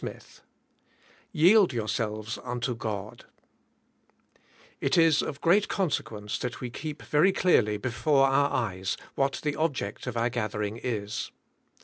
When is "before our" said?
7.77-8.49